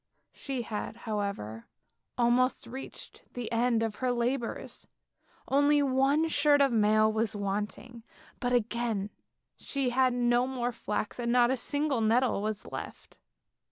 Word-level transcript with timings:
She 0.33 0.63
had, 0.63 0.95
however, 1.05 1.67
almost 2.17 2.65
reached 2.65 3.23
the 3.35 3.51
end 3.51 3.83
of 3.83 3.97
her 3.97 4.11
labours, 4.11 4.87
only 5.47 5.83
one 5.83 6.27
shirt 6.27 6.59
of 6.59 6.71
mail 6.71 7.13
was 7.13 7.35
wanting, 7.35 8.01
but 8.39 8.51
again 8.51 9.11
she 9.57 9.91
had 9.91 10.11
no 10.15 10.47
more 10.47 10.71
flax 10.71 11.19
and 11.19 11.31
not 11.31 11.51
a 11.51 11.55
single 11.55 12.01
nettle 12.01 12.41
was 12.41 12.65
left. 12.65 13.19